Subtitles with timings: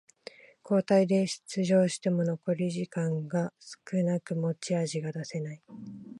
[0.63, 5.61] 交代で出場しても残り時間が少なく持ち味が出せない